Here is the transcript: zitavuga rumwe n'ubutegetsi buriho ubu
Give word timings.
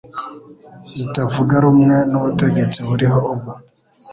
zitavuga 0.99 1.53
rumwe 1.63 1.95
n'ubutegetsi 2.09 2.79
buriho 2.87 3.19
ubu 3.33 3.49